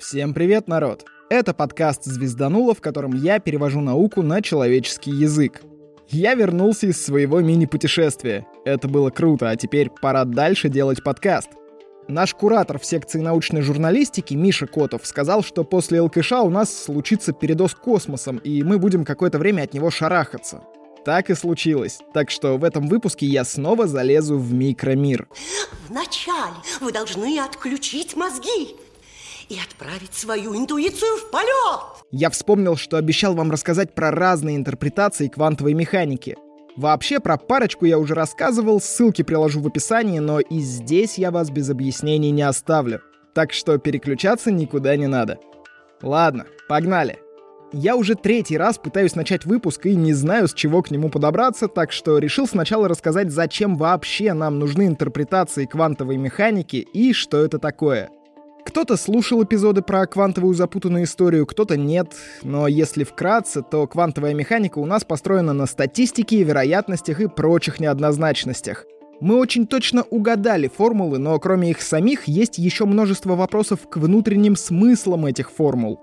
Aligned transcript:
Всем 0.00 0.32
привет, 0.32 0.66
народ! 0.66 1.04
Это 1.28 1.52
подкаст 1.52 2.04
«Звездануло», 2.04 2.74
в 2.74 2.80
котором 2.80 3.12
я 3.12 3.38
перевожу 3.38 3.82
науку 3.82 4.22
на 4.22 4.40
человеческий 4.40 5.10
язык. 5.10 5.60
Я 6.08 6.32
вернулся 6.34 6.86
из 6.86 7.04
своего 7.04 7.40
мини-путешествия. 7.40 8.46
Это 8.64 8.88
было 8.88 9.10
круто, 9.10 9.50
а 9.50 9.56
теперь 9.56 9.90
пора 9.90 10.24
дальше 10.24 10.70
делать 10.70 11.04
подкаст. 11.04 11.50
Наш 12.08 12.34
куратор 12.34 12.78
в 12.78 12.84
секции 12.86 13.20
научной 13.20 13.60
журналистики 13.60 14.32
Миша 14.32 14.66
Котов 14.66 15.06
сказал, 15.06 15.42
что 15.42 15.64
после 15.64 16.00
ЛКШ 16.00 16.32
у 16.32 16.50
нас 16.50 16.74
случится 16.74 17.34
передоз 17.34 17.74
космосом, 17.74 18.38
и 18.38 18.62
мы 18.62 18.78
будем 18.78 19.04
какое-то 19.04 19.38
время 19.38 19.64
от 19.64 19.74
него 19.74 19.90
шарахаться. 19.90 20.62
Так 21.04 21.28
и 21.28 21.34
случилось. 21.34 21.98
Так 22.14 22.30
что 22.30 22.56
в 22.56 22.64
этом 22.64 22.88
выпуске 22.88 23.26
я 23.26 23.44
снова 23.44 23.86
залезу 23.86 24.38
в 24.38 24.50
микромир. 24.54 25.28
Вначале 25.90 26.54
вы 26.80 26.90
должны 26.90 27.38
отключить 27.38 28.16
мозги 28.16 28.76
и 29.50 29.58
отправить 29.58 30.14
свою 30.14 30.56
интуицию 30.56 31.16
в 31.16 31.30
полет. 31.30 31.80
Я 32.12 32.30
вспомнил, 32.30 32.76
что 32.76 32.96
обещал 32.96 33.34
вам 33.34 33.50
рассказать 33.50 33.94
про 33.94 34.12
разные 34.12 34.56
интерпретации 34.56 35.28
квантовой 35.28 35.74
механики. 35.74 36.36
Вообще, 36.76 37.18
про 37.18 37.36
парочку 37.36 37.84
я 37.84 37.98
уже 37.98 38.14
рассказывал, 38.14 38.80
ссылки 38.80 39.22
приложу 39.22 39.60
в 39.60 39.66
описании, 39.66 40.20
но 40.20 40.38
и 40.38 40.60
здесь 40.60 41.18
я 41.18 41.32
вас 41.32 41.50
без 41.50 41.68
объяснений 41.68 42.30
не 42.30 42.42
оставлю. 42.42 43.02
Так 43.34 43.52
что 43.52 43.76
переключаться 43.78 44.52
никуда 44.52 44.96
не 44.96 45.08
надо. 45.08 45.38
Ладно, 46.00 46.46
погнали. 46.68 47.18
Я 47.72 47.96
уже 47.96 48.14
третий 48.14 48.56
раз 48.56 48.78
пытаюсь 48.78 49.16
начать 49.16 49.44
выпуск 49.44 49.86
и 49.86 49.94
не 49.94 50.12
знаю, 50.12 50.48
с 50.48 50.54
чего 50.54 50.82
к 50.82 50.90
нему 50.90 51.08
подобраться, 51.08 51.66
так 51.66 51.92
что 51.92 52.18
решил 52.18 52.46
сначала 52.46 52.88
рассказать, 52.88 53.30
зачем 53.30 53.76
вообще 53.76 54.32
нам 54.32 54.58
нужны 54.58 54.86
интерпретации 54.86 55.66
квантовой 55.66 56.16
механики 56.16 56.76
и 56.76 57.12
что 57.12 57.44
это 57.44 57.58
такое— 57.58 58.10
кто-то 58.64 58.96
слушал 58.96 59.42
эпизоды 59.42 59.82
про 59.82 60.06
квантовую 60.06 60.54
запутанную 60.54 61.04
историю, 61.04 61.46
кто-то 61.46 61.76
нет, 61.76 62.14
но 62.42 62.68
если 62.68 63.04
вкратце, 63.04 63.62
то 63.62 63.86
квантовая 63.86 64.34
механика 64.34 64.78
у 64.78 64.86
нас 64.86 65.04
построена 65.04 65.52
на 65.52 65.66
статистике, 65.66 66.42
вероятностях 66.42 67.20
и 67.20 67.28
прочих 67.28 67.80
неоднозначностях. 67.80 68.86
Мы 69.20 69.36
очень 69.36 69.66
точно 69.66 70.02
угадали 70.02 70.68
формулы, 70.68 71.18
но 71.18 71.38
кроме 71.38 71.70
их 71.70 71.82
самих 71.82 72.24
есть 72.24 72.58
еще 72.58 72.86
множество 72.86 73.34
вопросов 73.34 73.80
к 73.88 73.98
внутренним 73.98 74.56
смыслам 74.56 75.26
этих 75.26 75.50
формул. 75.50 76.00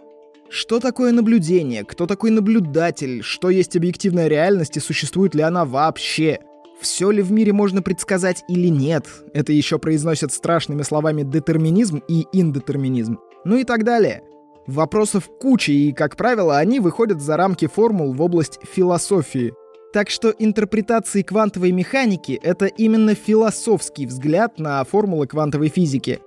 Что 0.49 0.79
такое 0.79 1.11
наблюдение? 1.11 1.83
Кто 1.83 2.05
такой 2.05 2.29
наблюдатель? 2.29 3.21
Что 3.21 3.49
есть 3.49 3.75
объективная 3.75 4.27
реальность 4.27 4.77
и 4.77 4.79
существует 4.79 5.35
ли 5.35 5.41
она 5.41 5.65
вообще? 5.65 6.39
Все 6.79 7.09
ли 7.09 7.21
в 7.21 7.31
мире 7.31 7.53
можно 7.53 7.81
предсказать 7.81 8.43
или 8.47 8.67
нет? 8.67 9.05
Это 9.33 9.51
еще 9.51 9.79
произносят 9.79 10.31
страшными 10.31 10.83
словами 10.83 11.23
детерминизм 11.23 12.03
и 12.07 12.25
индетерминизм. 12.31 13.19
Ну 13.45 13.57
и 13.57 13.63
так 13.63 13.83
далее. 13.83 14.23
Вопросов 14.67 15.29
куча, 15.39 15.71
и, 15.71 15.91
как 15.93 16.15
правило, 16.17 16.57
они 16.57 16.79
выходят 16.79 17.21
за 17.21 17.37
рамки 17.37 17.67
формул 17.67 18.13
в 18.13 18.21
область 18.21 18.59
философии. 18.63 19.53
Так 19.93 20.09
что 20.09 20.29
интерпретации 20.37 21.21
квантовой 21.21 21.71
механики— 21.71 22.39
это 22.43 22.65
именно 22.65 23.15
философский 23.15 24.05
взгляд 24.05 24.59
на 24.59 24.83
формулы 24.83 25.25
квантовой 25.25 25.69
физики. 25.69 26.19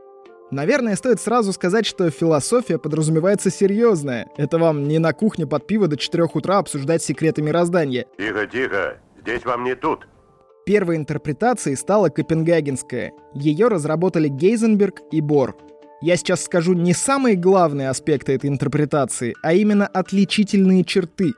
Наверное, 0.50 0.96
стоит 0.96 1.20
сразу 1.20 1.52
сказать, 1.52 1.86
что 1.86 2.10
философия 2.10 2.78
подразумевается 2.78 3.50
серьезная. 3.50 4.28
Это 4.36 4.58
вам 4.58 4.88
не 4.88 4.98
на 4.98 5.12
кухне 5.12 5.46
под 5.46 5.66
пиво 5.66 5.86
до 5.86 5.96
4 5.96 6.24
утра 6.34 6.58
обсуждать 6.58 7.02
секреты 7.02 7.42
мироздания. 7.42 8.06
Тихо, 8.18 8.46
тихо. 8.46 8.96
Здесь 9.20 9.44
вам 9.44 9.62
не 9.64 9.76
тут. 9.76 10.08
Первой 10.66 10.96
интерпретацией 10.96 11.76
стала 11.76 12.10
Копенгагенская. 12.10 13.12
Ее 13.34 13.68
разработали 13.68 14.28
Гейзенберг 14.28 15.00
и 15.10 15.20
Бор. 15.20 15.56
Я 16.02 16.16
сейчас 16.16 16.44
скажу 16.44 16.74
не 16.74 16.92
самые 16.92 17.36
главные 17.36 17.88
аспекты 17.88 18.34
этой 18.34 18.48
интерпретации, 18.48 19.34
а 19.42 19.52
именно 19.52 19.86
отличительные 19.86 20.84
черты. 20.84 21.32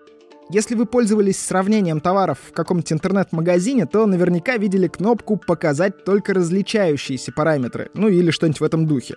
Если 0.51 0.75
вы 0.75 0.87
пользовались 0.87 1.39
сравнением 1.39 2.01
товаров 2.01 2.39
в 2.49 2.53
каком-то 2.53 2.95
интернет-магазине, 2.95 3.87
то 3.87 4.07
наверняка 4.07 4.57
видели 4.57 4.87
кнопку 4.87 5.37
«Показать 5.37 6.05
только 6.05 6.35
различающиеся 6.35 7.33
параметры», 7.33 7.91
ну 7.95 8.09
или 8.09 8.31
что-нибудь 8.31 8.61
в 8.61 8.65
этом 8.65 8.87
духе. 8.87 9.15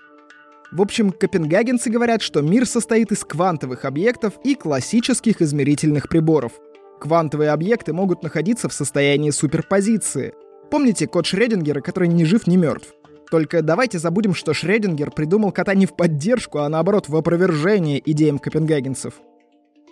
В 0.72 0.80
общем, 0.80 1.12
копенгагенцы 1.12 1.90
говорят, 1.90 2.22
что 2.22 2.42
мир 2.42 2.66
состоит 2.66 3.12
из 3.12 3.24
квантовых 3.24 3.84
объектов 3.84 4.34
и 4.44 4.54
классических 4.54 5.42
измерительных 5.42 6.08
приборов— 6.08 6.52
Квантовые 7.00 7.50
объекты 7.50 7.92
могут 7.92 8.22
находиться 8.22 8.68
в 8.68 8.72
состоянии 8.72 9.30
суперпозиции. 9.30 10.34
Помните 10.70 11.06
код 11.06 11.26
Шрёдингера, 11.26 11.80
который 11.80 12.08
ни 12.08 12.24
жив, 12.24 12.46
ни 12.46 12.56
мертв? 12.56 12.92
Только 13.30 13.62
давайте 13.62 13.98
забудем, 13.98 14.34
что 14.34 14.54
Шрёдингер 14.54 15.10
придумал 15.10 15.52
кота 15.52 15.74
не 15.74 15.86
в 15.86 15.94
поддержку, 15.94 16.58
а 16.58 16.68
наоборот 16.68 17.08
в 17.08 17.16
опровержение 17.16 18.02
идеям 18.10 18.38
копенгагенцев. 18.38 19.14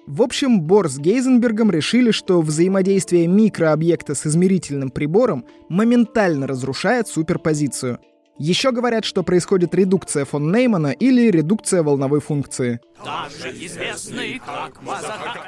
В 0.06 0.22
общем, 0.22 0.60
Бор 0.60 0.88
с 0.88 0.98
Гейзенбергом 0.98 1.70
решили, 1.70 2.10
что 2.10 2.42
взаимодействие 2.42 3.26
микрообъекта 3.26 4.14
с 4.14 4.26
измерительным 4.26 4.90
прибором 4.90 5.46
моментально 5.68 6.46
разрушает 6.46 7.08
суперпозицию— 7.08 7.98
еще 8.38 8.72
говорят, 8.72 9.04
что 9.04 9.22
происходит 9.22 9.74
редукция 9.74 10.24
фон 10.24 10.50
Неймана 10.52 10.92
или 10.92 11.30
редукция 11.30 11.82
волновой 11.82 12.20
функции. 12.20 12.80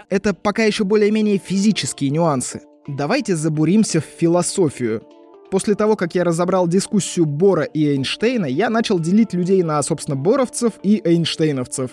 Это 0.08 0.34
пока 0.34 0.64
еще 0.64 0.84
более-менее 0.84 1.38
физические 1.38 2.10
нюансы. 2.10 2.62
Давайте 2.86 3.34
забуримся 3.34 4.00
в 4.00 4.04
философию. 4.04 5.02
После 5.50 5.74
того, 5.74 5.96
как 5.96 6.14
я 6.14 6.24
разобрал 6.24 6.68
дискуссию 6.68 7.26
Бора 7.26 7.62
и 7.62 7.86
Эйнштейна, 7.86 8.46
я 8.46 8.68
начал 8.70 8.98
делить 8.98 9.32
людей 9.32 9.62
на, 9.62 9.82
собственно, 9.82 10.16
боровцев 10.16 10.74
и 10.82 11.00
эйнштейновцев. 11.04 11.92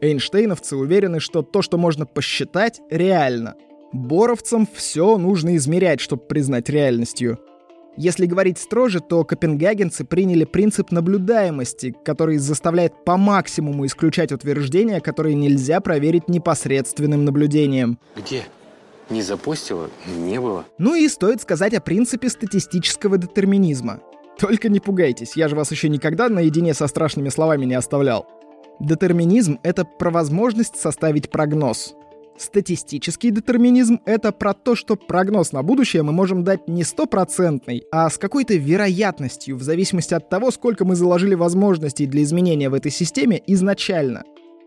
Эйнштейновцы 0.00 0.76
уверены, 0.76 1.20
что 1.20 1.42
то, 1.42 1.62
что 1.62 1.78
можно 1.78 2.06
посчитать, 2.06 2.80
реально. 2.90 3.54
Боровцам 3.92 4.68
все 4.72 5.16
нужно 5.16 5.56
измерять, 5.56 6.00
чтобы 6.00 6.22
признать 6.22 6.68
реальностью. 6.68 7.38
Если 8.00 8.26
говорить 8.26 8.58
строже, 8.58 9.00
то 9.00 9.24
копенгагенцы 9.24 10.04
приняли 10.04 10.44
принцип 10.44 10.92
наблюдаемости, 10.92 11.96
который 12.04 12.36
заставляет 12.36 13.04
по 13.04 13.16
максимуму 13.16 13.86
исключать 13.86 14.30
утверждения, 14.30 15.00
которые 15.00 15.34
нельзя 15.34 15.80
проверить 15.80 16.28
непосредственным 16.28 17.24
наблюдением. 17.24 17.98
Где? 18.14 18.44
Не 19.10 19.20
запустило? 19.20 19.90
Не 20.16 20.40
было. 20.40 20.64
Ну 20.78 20.94
и 20.94 21.08
стоит 21.08 21.42
сказать 21.42 21.74
о 21.74 21.80
принципе 21.80 22.28
статистического 22.28 23.18
детерминизма. 23.18 23.98
Только 24.38 24.68
не 24.68 24.78
пугайтесь, 24.78 25.36
я 25.36 25.48
же 25.48 25.56
вас 25.56 25.72
еще 25.72 25.88
никогда 25.88 26.28
наедине 26.28 26.74
со 26.74 26.86
страшными 26.86 27.30
словами 27.30 27.64
не 27.64 27.74
оставлял. 27.74 28.28
Детерминизм— 28.78 29.58
это 29.64 29.84
про 29.84 30.10
возможность 30.10 30.76
составить 30.76 31.30
прогноз. 31.30 31.96
Статистический 32.38 33.32
детерминизм— 33.32 34.00
это 34.04 34.30
про 34.30 34.54
то, 34.54 34.76
что 34.76 34.94
прогноз 34.94 35.50
на 35.50 35.64
будущее 35.64 36.04
мы 36.04 36.12
можем 36.12 36.44
дать 36.44 36.68
не 36.68 36.84
стопроцентный, 36.84 37.82
а 37.90 38.08
с 38.08 38.16
какой-то 38.16 38.54
вероятностью, 38.54 39.56
в 39.56 39.62
зависимости 39.62 40.14
от 40.14 40.28
того, 40.28 40.52
сколько 40.52 40.84
мы 40.84 40.94
заложили 40.94 41.34
возможностей 41.34 42.06
для 42.06 42.22
изменения 42.22 42.70
в 42.70 42.74
этой 42.74 42.92
системе 42.92 43.42
изначально. 43.48 44.22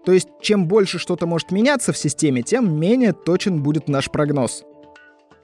То 0.05 0.11
есть, 0.11 0.27
чем 0.41 0.67
больше 0.67 0.99
что-то 0.99 1.25
может 1.27 1.51
меняться 1.51 1.93
в 1.93 1.97
системе, 1.97 2.41
тем 2.41 2.77
менее 2.77 3.13
точен 3.13 3.63
будет 3.63 3.87
наш 3.87 4.11
прогноз. 4.11 4.63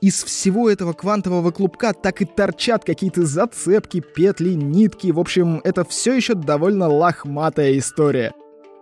Из 0.01 0.21
всего 0.21 0.69
этого 0.69 0.91
квантового 0.91 1.51
клубка 1.51 1.93
так 1.93 2.21
и 2.21 2.25
торчат 2.25 2.83
какие-то 2.83 3.25
зацепки, 3.25 4.01
петли, 4.01 4.53
нитки. 4.53 5.11
В 5.11 5.19
общем, 5.19 5.61
это 5.63 5.85
все 5.85 6.13
еще 6.13 6.33
довольно 6.33 6.89
лохматая 6.89 7.77
история. 7.77 8.33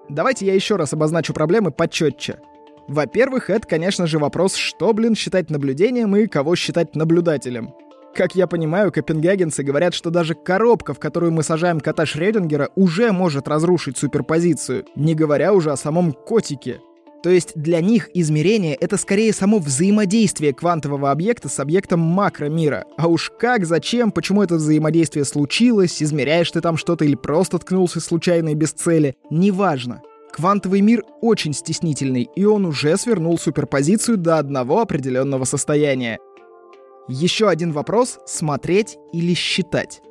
Давайте 0.10 0.48
я 0.48 0.56
еще 0.56 0.78
раз 0.78 0.94
обозначу 0.94 1.34
проблемы 1.34 1.72
почетче. 1.72 2.40
Во-первых, 2.88 3.50
это, 3.50 3.68
конечно 3.68 4.06
же, 4.08 4.20
вопрос, 4.20 4.56
что, 4.56 4.94
блин, 4.94 5.16
считать 5.16 5.50
наблюдением 5.50 6.16
и 6.16 6.28
кого 6.28 6.56
считать 6.56 6.96
наблюдателем. 6.96 7.74
Как 8.16 8.36
я 8.36 8.48
понимаю, 8.48 8.94
копенгагенцы 8.94 9.62
говорят, 9.64 9.94
что 9.94 10.10
даже 10.10 10.36
коробка, 10.36 10.94
в 10.94 11.00
которую 11.00 11.34
мы 11.34 11.44
сажаем 11.44 11.82
кота 11.82 12.06
Шрёдингера, 12.06 12.70
уже 12.76 13.12
может 13.12 13.48
разрушить 13.48 13.98
суперпозицию, 13.98 14.86
не 14.96 15.16
говоря 15.16 15.52
уже 15.52 15.72
о 15.72 15.78
самом 15.78 16.14
котике. 16.14 16.80
То 17.24 17.32
есть 17.32 17.54
для 17.56 17.82
них 17.82 18.10
измерение— 18.14 18.76
это 18.80 18.98
скорее 18.98 19.34
само 19.34 19.58
взаимодействие 19.58 20.54
квантового 20.54 21.10
объекта 21.10 21.50
с 21.50 21.60
объектом 21.60 22.00
макромира. 22.00 22.86
А 22.98 23.08
уж 23.08 23.32
как, 23.38 23.66
зачем, 23.66 24.12
почему 24.12 24.44
это 24.44 24.56
взаимодействие 24.56 25.26
случилось, 25.26 26.04
измеряешь 26.04 26.52
ты 26.52 26.62
там 26.62 26.78
что-то 26.78 27.04
или 27.04 27.16
просто 27.16 27.58
ткнулся 27.58 28.00
случайно 28.00 28.50
и 28.50 28.54
без 28.54 28.74
цели, 28.74 29.16
неважно. 29.32 30.04
Квантовый 30.36 30.82
мир 30.82 31.06
очень 31.22 31.54
стеснительный, 31.54 32.30
и 32.36 32.44
он 32.44 32.66
уже 32.66 32.98
свернул 32.98 33.38
суперпозицию 33.40 34.18
до 34.18 34.38
одного 34.38 34.82
определенного 34.82 35.46
состояния. 35.46 36.20
Еще 37.08 37.48
один 37.48 37.72
вопрос— 37.72 38.20
смотреть 38.26 38.98
или 39.14 39.34
считать? 39.34 40.02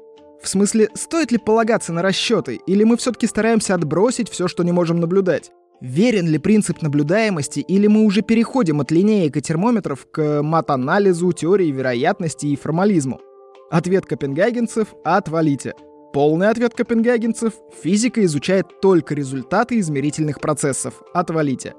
В 0.43 0.49
смысле, 0.49 0.88
стоит 0.94 1.31
ли 1.31 1.37
полагаться 1.37 1.93
на 1.93 2.00
расчеты, 2.00 2.59
или 2.67 2.85
мы 2.85 2.97
все-таки 2.97 3.26
стараемся 3.26 3.75
отбросить 3.75 4.31
все, 4.31 4.49
что 4.49 4.62
не 4.62 4.73
можем 4.73 4.99
наблюдать? 4.99 5.50
Верен 5.82 6.26
ли 6.26 6.38
принцип 6.38 6.81
наблюдаемости, 6.81 7.61
или 7.61 7.87
мы 7.87 8.06
уже 8.06 8.23
переходим 8.23 8.81
от 8.81 8.91
линеек 8.91 9.37
и 9.37 9.43
термометров 9.43 10.06
к 10.11 10.41
мат-анализу, 10.43 11.32
теории 11.32 11.71
вероятности 11.71 12.47
и 12.47 12.56
формализму? 12.56 13.21
Ответ 13.71 14.06
копенгагенцев— 14.06 14.94
отвалите. 15.05 15.75
Полный 16.14 16.49
ответ 16.49 16.75
копенгагенцев– 16.75 17.55
физика 17.82 18.25
изучает 18.25 18.81
только 18.81 19.16
результаты 19.16 19.81
измерительных 19.81 20.40
процессов. 20.40 21.02
Отвалите. 21.12 21.75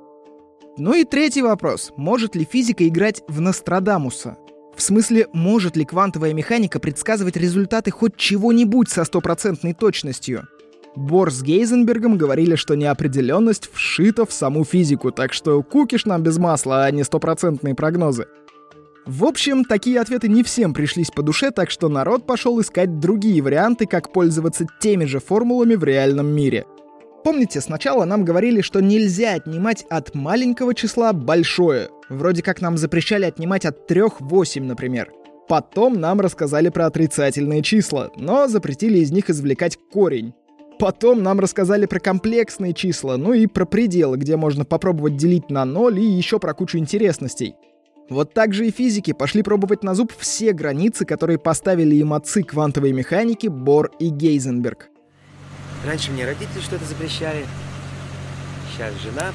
Ну 0.77 0.93
и 0.93 1.05
третий 1.05 1.41
вопрос. 1.41 1.93
Может 1.95 2.35
ли 2.35 2.43
физика 2.43 2.85
играть 2.85 3.23
в 3.29 3.39
Нострадамуса? 3.39 4.35
В 4.75 4.81
смысле, 4.81 5.27
может 5.31 5.77
ли 5.77 5.85
квантовая 5.85 6.33
механика 6.33 6.81
предсказывать 6.81 7.37
результаты 7.37 7.91
хоть 7.91 8.17
чего-нибудь 8.17 8.89
со 8.89 9.05
стопроцентной 9.05 9.73
точностью? 9.73 10.49
Бор 10.97 11.31
с 11.31 11.41
Гейзенбергом 11.41 12.17
говорили, 12.17 12.55
что 12.55 12.75
неопределенность 12.75 13.69
вшита 13.71 14.25
в 14.25 14.33
саму 14.33 14.65
физику, 14.65 15.13
так 15.13 15.31
что 15.31 15.63
кукиш 15.63 16.03
нам 16.03 16.23
без 16.23 16.37
масла, 16.37 16.83
а 16.83 16.91
не 16.91 17.05
стопроцентные 17.05 17.73
прогнозы. 17.73 18.27
В 19.05 19.23
общем, 19.25 19.65
такие 19.65 19.99
ответы 19.99 20.27
не 20.27 20.41
всем 20.41 20.73
пришлись 20.73 21.11
по 21.11 21.21
душе, 21.21 21.51
так 21.51 21.69
что 21.69 21.89
народ 21.89 22.25
пошел 22.25 22.59
искать 22.59 22.99
другие 22.99 23.41
варианты, 23.43 23.85
как 23.85 24.11
пользоваться 24.11 24.65
теми 24.79 25.05
же 25.05 25.19
формулами 25.19 25.75
в 25.75 25.83
реальном 25.83 26.27
мире. 26.27 26.65
Помните, 27.23 27.61
сначала 27.61 28.05
нам 28.05 28.25
говорили, 28.25 28.61
что 28.61 28.81
нельзя 28.81 29.33
отнимать 29.33 29.85
от 29.89 30.15
маленького 30.15 30.73
числа 30.73 31.13
большое. 31.13 31.89
Вроде 32.09 32.41
как 32.41 32.61
нам 32.61 32.77
запрещали 32.77 33.25
отнимать 33.25 33.65
от 33.65 33.85
3 33.85 34.03
8, 34.19 34.63
например. 34.63 35.11
Потом 35.47 35.99
нам 35.99 36.19
рассказали 36.19 36.69
про 36.69 36.87
отрицательные 36.87 37.61
числа, 37.61 38.09
но 38.15 38.47
запретили 38.47 38.97
из 38.99 39.11
них 39.11 39.29
извлекать 39.29 39.77
корень. 39.91 40.33
Потом 40.79 41.21
нам 41.21 41.39
рассказали 41.39 41.85
про 41.85 41.99
комплексные 41.99 42.73
числа, 42.73 43.17
ну 43.17 43.33
и 43.33 43.45
про 43.45 43.65
пределы, 43.65 44.17
где 44.17 44.35
можно 44.35 44.65
попробовать 44.65 45.15
делить 45.15 45.49
на 45.51 45.63
ноль 45.63 45.99
и 45.99 46.05
еще 46.05 46.39
про 46.39 46.55
кучу 46.55 46.79
интересностей. 46.79 47.55
Вот 48.09 48.33
так 48.33 48.53
же 48.53 48.67
и 48.67 48.71
физики 48.71 49.13
пошли 49.13 49.41
пробовать 49.41 49.83
на 49.83 49.95
зуб 49.95 50.13
все 50.15 50.53
границы, 50.53 51.05
которые 51.05 51.39
поставили 51.39 51.95
им 51.95 52.13
отцы 52.13 52.43
квантовой 52.43 52.91
механики 52.91 53.47
Бор 53.47 53.91
и 53.99 54.09
Гейзенберг. 54.09 54.89
Раньше 55.85 56.11
мне 56.11 56.25
родители 56.25 56.61
что-то 56.61 56.85
запрещали. 56.85 57.45
Сейчас 58.71 58.93
жена. 59.01 59.31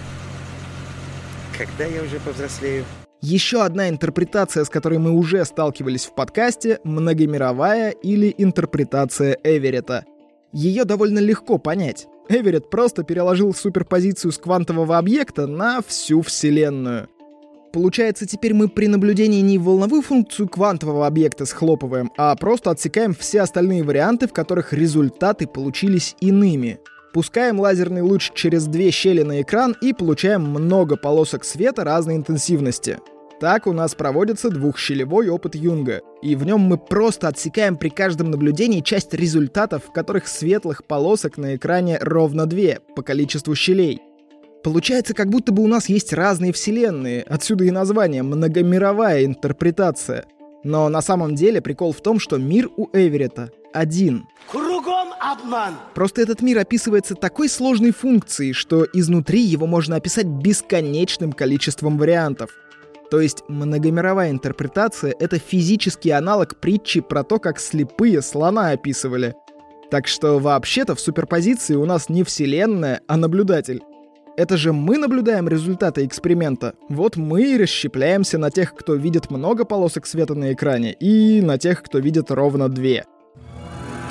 Когда 1.56 1.84
я 1.84 2.02
уже 2.02 2.20
повзрослею? 2.20 2.84
Еще 3.20 3.62
одна 3.62 3.88
интерпретация, 3.88 4.64
с 4.64 4.70
которой 4.70 4.98
мы 4.98 5.10
уже 5.10 5.44
сталкивались 5.44 6.06
в 6.06 6.14
подкасте, 6.14 6.78
многомировая 6.84 7.90
или 7.90 8.32
интерпретация 8.38 9.36
Эверетта. 9.42 10.04
Ее 10.52 10.84
довольно 10.84 11.18
легко 11.18 11.58
понять. 11.58 12.06
Эверетт 12.28 12.70
просто 12.70 13.02
переложил 13.02 13.52
суперпозицию 13.52 14.32
с 14.32 14.38
квантового 14.38 14.96
объекта 14.96 15.46
на 15.46 15.82
всю 15.82 16.22
Вселенную— 16.22 17.08
Получается, 17.72 18.26
теперь 18.26 18.52
мы 18.52 18.68
при 18.68 18.88
наблюдении 18.88 19.40
не 19.40 19.58
волновую 19.58 20.02
функцию 20.02 20.48
квантового 20.48 21.06
объекта 21.06 21.46
схлопываем, 21.46 22.10
а 22.16 22.34
просто 22.34 22.70
отсекаем 22.70 23.14
все 23.14 23.42
остальные 23.42 23.84
варианты, 23.84 24.26
в 24.26 24.32
которых 24.32 24.72
результаты 24.72 25.46
получились 25.46 26.16
иными. 26.20 26.80
Пускаем 27.12 27.60
лазерный 27.60 28.02
луч 28.02 28.30
через 28.34 28.66
две 28.66 28.90
щели 28.90 29.22
на 29.22 29.42
экран 29.42 29.76
и 29.80 29.92
получаем 29.92 30.42
много 30.42 30.96
полосок 30.96 31.44
света 31.44 31.84
разной 31.84 32.16
интенсивности. 32.16 32.98
Так 33.40 33.66
у 33.66 33.72
нас 33.72 33.94
проводится 33.94 34.50
двухщелевой 34.50 35.28
опыт 35.28 35.54
Юнга, 35.54 36.02
и 36.22 36.36
в 36.36 36.44
нем 36.44 36.60
мы 36.60 36.76
просто 36.76 37.28
отсекаем 37.28 37.78
при 37.78 37.88
каждом 37.88 38.30
наблюдении 38.30 38.80
часть 38.80 39.14
результатов, 39.14 39.84
в 39.86 39.92
которых 39.92 40.28
светлых 40.28 40.84
полосок 40.84 41.38
на 41.38 41.56
экране 41.56 41.98
ровно 42.02 42.46
две 42.46 42.80
по 42.94 43.02
количеству 43.02 43.54
щелей. 43.54 44.02
Получается, 44.62 45.14
как 45.14 45.30
будто 45.30 45.52
бы 45.52 45.62
у 45.62 45.66
нас 45.66 45.88
есть 45.88 46.12
разные 46.12 46.52
вселенные, 46.52 47.22
отсюда 47.22 47.64
и 47.64 47.70
название 47.70 48.22
«многомировая 48.22 49.24
интерпретация». 49.24 50.26
Но 50.62 50.88
на 50.90 51.00
самом 51.00 51.34
деле 51.34 51.62
прикол 51.62 51.92
в 51.92 52.02
том, 52.02 52.20
что 52.20 52.36
мир 52.36 52.68
у 52.76 52.88
Эверетта 52.92 53.50
один. 53.72 54.26
Кругом 54.50 55.08
обман. 55.18 55.74
Просто 55.94 56.20
этот 56.20 56.42
мир 56.42 56.58
описывается 56.58 57.14
такой 57.14 57.48
сложной 57.48 57.92
функцией, 57.92 58.52
что 58.52 58.86
изнутри 58.92 59.40
его 59.40 59.66
можно 59.66 59.96
описать 59.96 60.26
бесконечным 60.26 61.32
количеством 61.32 61.96
вариантов. 61.96 62.50
То 63.10 63.20
есть 63.20 63.42
многомировая 63.48 64.30
интерпретация— 64.30 65.14
это 65.18 65.38
физический 65.38 66.10
аналог 66.10 66.60
притчи 66.60 67.00
про 67.00 67.24
то, 67.24 67.38
как 67.38 67.58
слепые 67.58 68.20
слона 68.20 68.70
описывали. 68.70 69.34
Так 69.90 70.06
что 70.06 70.38
вообще-то 70.38 70.94
в 70.94 71.00
суперпозиции 71.00 71.74
у 71.74 71.86
нас 71.86 72.08
не 72.08 72.22
вселенная, 72.22 73.00
а 73.08 73.16
наблюдатель. 73.16 73.82
Это 74.36 74.56
же 74.56 74.72
мы 74.72 74.96
наблюдаем 74.96 75.48
результаты 75.48 76.04
эксперимента. 76.06 76.74
Вот 76.88 77.16
мы 77.16 77.54
и 77.54 77.58
расщепляемся 77.58 78.38
на 78.38 78.50
тех, 78.50 78.74
кто 78.74 78.94
видит 78.94 79.30
много 79.30 79.64
полосок 79.64 80.06
света 80.06 80.34
на 80.34 80.52
экране, 80.52 80.92
и 80.92 81.40
на 81.42 81.58
тех, 81.58 81.82
кто 81.82 81.98
видит 81.98 82.30
ровно 82.30 82.68
две. 82.68 83.04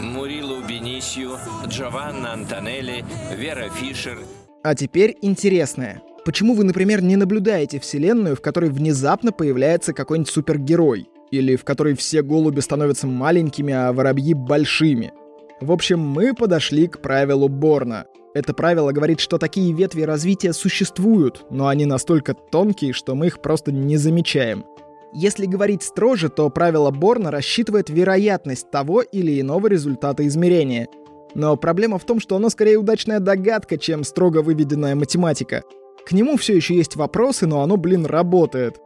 Мурилу 0.02 0.62
Бенисью, 0.68 1.32
Джованна 1.68 2.34
Антонелли, 2.34 3.06
Вера 3.36 3.70
Фишер. 3.70 4.20
А 4.64 4.76
теперь 4.76 5.18
интересное. 5.22 6.02
Почему 6.26 6.54
вы, 6.54 6.66
например, 6.66 7.02
не 7.02 7.16
наблюдаете 7.16 7.80
вселенную, 7.80 8.36
в 8.36 8.42
которой 8.42 8.70
внезапно 8.70 9.32
появляется 9.32 9.94
какой-нибудь 9.94 10.32
супергерой? 10.32 11.10
Или 11.32 11.56
в 11.56 11.64
которой 11.64 11.96
все 11.96 12.22
голуби 12.22 12.60
становятся 12.60 13.08
маленькими, 13.08 13.74
а 13.74 13.94
воробьи 13.94 14.34
большими? 14.34 15.14
В 15.62 15.72
общем, 15.72 16.00
мы 16.00 16.34
подошли 16.34 16.88
к 16.88 17.00
правилу 17.00 17.48
Борна— 17.48 18.06
это 18.34 18.54
правило 18.54 18.92
говорит, 18.92 19.20
что 19.20 19.38
такие 19.38 19.74
ветви 19.74 20.04
развития 20.04 20.54
существуют, 20.54 21.46
но 21.50 21.68
они 21.68 21.86
настолько 21.86 22.34
тонкие, 22.34 22.94
что 22.94 23.16
мы 23.16 23.28
их 23.28 23.42
просто 23.42 23.72
не 23.72 23.98
замечаем. 23.98 24.66
Если 25.12 25.48
говорить 25.48 25.82
строже, 25.82 26.30
то 26.30 26.50
правило 26.52 26.92
Борна 26.92 27.32
рассчитывает 27.32 27.90
вероятность 27.90 28.70
того 28.70 29.02
или 29.02 29.42
иного 29.42 29.68
результата 29.68 30.26
измерения. 30.28 30.88
Но 31.34 31.58
проблема 31.58 31.98
в 31.98 32.06
том, 32.06 32.20
что 32.20 32.36
оно 32.36 32.50
скорее 32.50 32.78
удачная 32.78 33.20
догадка, 33.20 33.78
чем 33.78 34.04
строго 34.04 34.44
выведенная 34.44 34.96
математика. 34.96 35.64
К 36.06 36.12
нему 36.12 36.38
все 36.38 36.56
еще 36.56 36.76
есть 36.76 36.96
вопросы, 36.96 37.48
но 37.48 37.62
оно, 37.62 37.78
блин, 37.78 38.06
работает. 38.06 38.80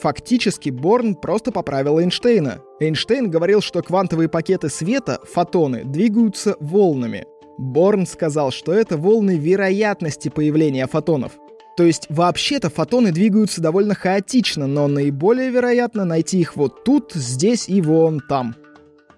Фактически 0.00 0.70
Борн 0.70 1.14
просто 1.14 1.52
поправил 1.52 1.98
Эйнштейна. 1.98 2.60
Эйнштейн 2.80 3.30
говорил, 3.30 3.60
что 3.60 3.82
квантовые 3.82 4.28
пакеты 4.28 4.68
света, 4.68 5.20
фотоны, 5.24 5.84
двигаются 5.84 6.56
волнами. 6.60 7.26
Борн 7.58 8.06
сказал, 8.06 8.50
что 8.50 8.72
это 8.72 8.96
волны 8.96 9.36
вероятности 9.36 10.28
появления 10.28 10.86
фотонов. 10.86 11.32
То 11.76 11.84
есть 11.84 12.06
вообще-то 12.10 12.68
фотоны 12.70 13.12
двигаются 13.12 13.62
довольно 13.62 13.94
хаотично, 13.94 14.66
но 14.66 14.88
наиболее 14.88 15.50
вероятно 15.50 16.04
найти 16.04 16.40
их 16.40 16.56
вот 16.56 16.84
тут, 16.84 17.12
здесь 17.14 17.68
и 17.68 17.80
вон 17.80 18.20
там. 18.28 18.54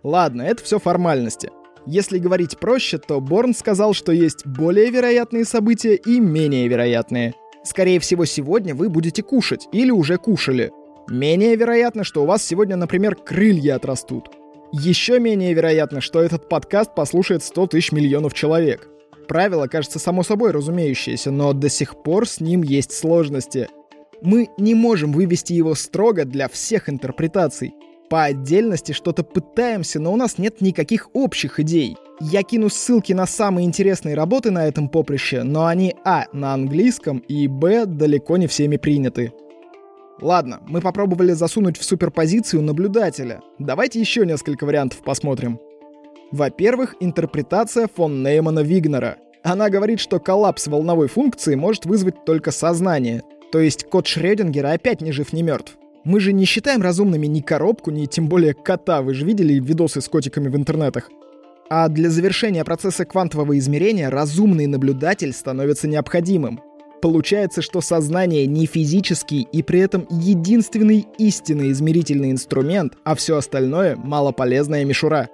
Ладно, 0.02 0.42
это 0.42 0.62
все 0.62 0.78
формальности. 0.78 1.50
Если 1.86 2.18
говорить 2.18 2.58
проще, 2.58 2.98
то 2.98 3.20
Борн 3.20 3.54
сказал, 3.54 3.92
что 3.92 4.12
есть 4.12 4.46
более 4.46 4.90
вероятные 4.90 5.44
события 5.44 5.96
и 5.96 6.20
менее 6.20 6.68
вероятные. 6.68 7.34
Скорее 7.64 7.98
всего, 8.00 8.24
сегодня 8.24 8.74
вы 8.74 8.88
будете 8.88 9.22
кушать 9.22 9.68
или 9.72 9.90
уже 9.90 10.16
кушали. 10.16 10.70
Менее 11.08 11.56
вероятно, 11.56 12.04
что 12.04 12.22
у 12.22 12.26
вас 12.26 12.42
сегодня, 12.42 12.76
например, 12.76 13.16
крылья 13.16 13.76
отрастут. 13.76 14.30
Еще 14.76 15.20
менее 15.20 15.54
вероятно, 15.54 16.00
что 16.00 16.20
этот 16.20 16.48
подкаст 16.48 16.96
послушает 16.96 17.44
100 17.44 17.68
тысяч 17.68 17.92
миллионов 17.92 18.34
человек. 18.34 18.88
Правило 19.28 19.68
кажется 19.68 20.00
само 20.00 20.24
собой 20.24 20.50
разумеющееся, 20.50 21.30
но 21.30 21.52
до 21.52 21.68
сих 21.68 22.02
пор 22.02 22.28
с 22.28 22.40
ним 22.40 22.64
есть 22.64 22.90
сложности. 22.90 23.68
Мы 24.20 24.48
не 24.58 24.74
можем 24.74 25.12
вывести 25.12 25.52
его 25.52 25.76
строго 25.76 26.24
для 26.24 26.48
всех 26.48 26.88
интерпретаций. 26.88 27.72
По 28.10 28.24
отдельности 28.24 28.90
что-то 28.90 29.22
пытаемся, 29.22 30.00
но 30.00 30.12
у 30.12 30.16
нас 30.16 30.38
нет 30.38 30.60
никаких 30.60 31.08
общих 31.12 31.60
идей. 31.60 31.96
Я 32.20 32.42
кину 32.42 32.68
ссылки 32.68 33.12
на 33.12 33.26
самые 33.26 33.66
интересные 33.66 34.16
работы 34.16 34.50
на 34.50 34.66
этом 34.66 34.88
поприще, 34.88 35.44
но 35.44 35.66
они 35.66 35.94
а. 36.04 36.26
на 36.32 36.52
английском 36.52 37.18
и 37.18 37.46
б. 37.46 37.86
далеко 37.86 38.38
не 38.38 38.48
всеми 38.48 38.76
приняты. 38.76 39.32
Ладно, 40.20 40.60
мы 40.66 40.80
попробовали 40.80 41.32
засунуть 41.32 41.76
в 41.76 41.84
суперпозицию 41.84 42.62
наблюдателя. 42.62 43.40
Давайте 43.58 44.00
еще 44.00 44.24
несколько 44.24 44.64
вариантов 44.64 45.02
посмотрим. 45.02 45.58
Во-первых, 46.30 46.94
интерпретация 47.00 47.88
фон 47.94 48.22
Неймана 48.22 48.60
Вигнера. 48.60 49.18
Она 49.42 49.68
говорит, 49.68 50.00
что 50.00 50.20
коллапс 50.20 50.66
волновой 50.66 51.08
функции 51.08 51.54
может 51.54 51.84
вызвать 51.84 52.24
только 52.24 52.50
сознание. 52.50 53.22
То 53.52 53.60
есть 53.60 53.84
кот 53.84 54.06
Шрёдингера 54.06 54.72
опять 54.72 55.00
ни 55.00 55.10
жив, 55.10 55.32
ни 55.32 55.42
мертв. 55.42 55.76
Мы 56.04 56.20
же 56.20 56.32
не 56.32 56.44
считаем 56.44 56.82
разумными 56.82 57.26
ни 57.26 57.40
коробку, 57.40 57.90
ни 57.90 58.06
тем 58.06 58.28
более 58.28 58.54
кота. 58.54 59.02
Вы 59.02 59.14
же 59.14 59.24
видели 59.24 59.54
видосы 59.54 60.00
с 60.00 60.08
котиками 60.08 60.48
в 60.48 60.56
интернетах. 60.56 61.10
А 61.70 61.88
для 61.88 62.10
завершения 62.10 62.64
процесса 62.64 63.04
квантового 63.04 63.58
измерения 63.58 64.10
разумный 64.10 64.66
наблюдатель 64.66 65.32
становится 65.32 65.88
необходимым. 65.88 66.60
Получается, 67.04 67.60
что 67.60 67.82
сознание 67.82 68.46
не 68.46 68.64
физический 68.64 69.46
и 69.52 69.62
при 69.62 69.80
этом 69.80 70.06
единственный 70.08 71.06
истинный 71.18 71.70
измерительный 71.70 72.30
инструмент, 72.30 72.94
а 73.04 73.14
все 73.14 73.36
остальное— 73.36 73.94
малополезная 74.02 74.86
мишура. 74.86 75.28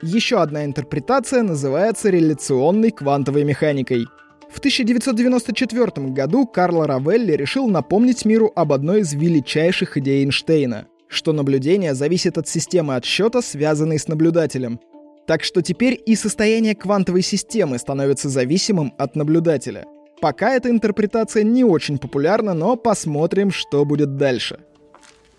Еще 0.00 0.40
одна 0.40 0.64
интерпретация 0.64 1.42
называется 1.42 2.08
реляционной 2.08 2.90
квантовой 2.90 3.44
механикой. 3.44 4.06
В 4.50 4.60
1994 4.60 6.08
году 6.08 6.46
Карло 6.46 6.86
Равелли 6.86 7.32
решил 7.32 7.68
напомнить 7.68 8.24
миру 8.24 8.50
об 8.56 8.72
одной 8.72 9.00
из 9.00 9.12
величайших 9.12 9.98
идей 9.98 10.24
Эйнштейна, 10.24 10.86
что 11.06 11.34
наблюдение 11.34 11.92
зависит 11.92 12.38
от 12.38 12.48
системы 12.48 12.96
отсчета, 12.96 13.42
связанной 13.42 13.98
с 13.98 14.08
наблюдателем. 14.08 14.80
Так 15.26 15.44
что 15.44 15.60
теперь 15.60 16.00
и 16.06 16.14
состояние 16.14 16.74
квантовой 16.74 17.20
системы 17.20 17.76
становится 17.76 18.30
зависимым 18.30 18.94
от 18.96 19.16
наблюдателя. 19.16 19.84
Пока 20.22 20.54
эта 20.54 20.70
интерпретация 20.70 21.42
не 21.42 21.64
очень 21.64 21.98
популярна, 21.98 22.54
но 22.54 22.76
посмотрим, 22.76 23.50
что 23.50 23.84
будет 23.84 24.16
дальше. 24.16 24.60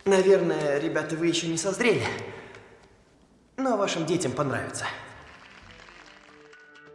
Наверное, 0.04 0.78
ребята, 0.78 1.16
вы 1.16 1.28
еще 1.28 1.48
не 1.48 1.56
созрели. 1.56 2.02
Но 3.56 3.78
вашим 3.78 4.06
детям 4.06 4.34
понравится. 4.34 4.84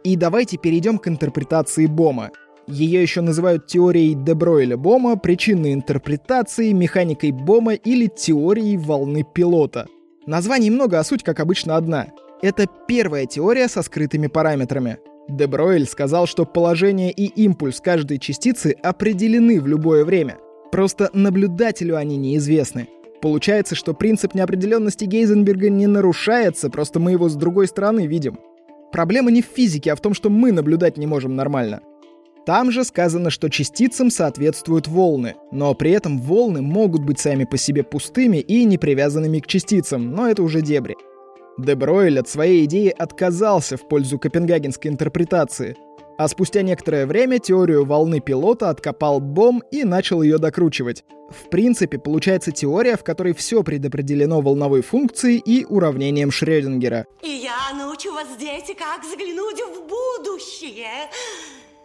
И 0.03 0.15
давайте 0.15 0.57
перейдем 0.57 0.99
к 0.99 1.07
интерпретации 1.07 1.87
Бома. 1.87 2.29
Ее 2.67 3.01
еще 3.01 3.21
называют 3.21 3.65
теорией 3.65 4.13
Дебройля 4.13 4.77
Бома, 4.77 5.17
причинной 5.17 5.73
интерпретацией, 5.73 6.73
механикой 6.73 7.31
Бома 7.31 7.73
или 7.73 8.05
теорией 8.05 8.77
волны 8.77 9.23
пилота. 9.23 9.87
Названий 10.27 10.69
много, 10.69 10.99
а 10.99 11.03
суть, 11.03 11.23
как 11.23 11.39
обычно, 11.39 11.75
одна. 11.75 12.09
Это 12.43 12.67
первая 12.87 13.25
теория 13.25 13.67
со 13.67 13.81
скрытыми 13.81 14.27
параметрами. 14.27 14.99
Дебройль 15.29 15.85
сказал, 15.85 16.25
что 16.25 16.45
положение 16.45 17.11
и 17.11 17.25
импульс 17.25 17.79
каждой 17.79 18.17
частицы 18.17 18.75
определены 18.81 19.61
в 19.61 19.67
любое 19.67 20.03
время. 20.03 20.37
Просто 20.71 21.09
наблюдателю 21.13 21.97
они 21.97 22.17
неизвестны. 22.17 22.87
Получается, 23.21 23.75
что 23.75 23.93
принцип 23.93 24.33
неопределенности 24.33 25.05
Гейзенберга 25.05 25.69
не 25.69 25.87
нарушается, 25.87 26.69
просто 26.69 26.99
мы 26.99 27.11
его 27.11 27.29
с 27.29 27.35
другой 27.35 27.67
стороны 27.67 28.07
видим. 28.07 28.39
Проблема 28.91 29.29
не 29.29 29.41
в 29.41 29.45
физике, 29.45 29.91
а 29.91 29.95
в 29.95 30.01
том, 30.01 30.13
что 30.13 30.29
мы 30.29 30.51
наблюдать 30.51 30.97
не 30.97 31.05
можем 31.05 31.35
нормально. 31.35 31.81
Там 32.45 32.71
же 32.71 32.83
сказано, 32.83 33.29
что 33.29 33.49
частицам 33.49 34.09
соответствуют 34.09 34.87
волны, 34.87 35.35
но 35.51 35.75
при 35.75 35.91
этом 35.91 36.19
волны 36.19 36.61
могут 36.61 37.03
быть 37.03 37.19
сами 37.19 37.43
по 37.43 37.57
себе 37.57 37.83
пустыми 37.83 38.37
и 38.37 38.63
не 38.63 38.79
привязанными 38.79 39.39
к 39.39 39.47
частицам, 39.47 40.11
но 40.11 40.27
это 40.27 40.41
уже 40.41 40.61
дебри. 40.61 40.95
Дебройль 41.59 42.19
от 42.19 42.27
своей 42.27 42.65
идеи 42.65 42.89
отказался 42.89 43.77
в 43.77 43.87
пользу 43.87 44.17
копенгагенской 44.17 44.89
интерпретации, 44.89 45.75
а 46.17 46.27
спустя 46.27 46.61
некоторое 46.61 47.05
время 47.05 47.39
теорию 47.39 47.85
волны 47.85 48.19
пилота 48.19 48.69
откопал 48.69 49.19
Бом 49.19 49.63
и 49.71 49.83
начал 49.83 50.21
ее 50.21 50.37
докручивать. 50.37 51.03
В 51.29 51.49
принципе, 51.49 51.99
получается 51.99 52.51
теория, 52.51 52.97
в 52.97 53.03
которой 53.03 53.33
все 53.33 53.63
предопределено 53.63 54.41
волновой 54.41 54.81
функцией 54.81 55.37
и 55.37 55.63
уравнением 55.65 56.31
Шрёдингера. 56.31 57.05
И 57.21 57.29
я 57.29 57.77
научу 57.77 58.11
вас, 58.11 58.27
дети, 58.39 58.73
как 58.73 59.03
заглянуть 59.03 59.61
в 59.61 59.87
будущее. 59.87 61.09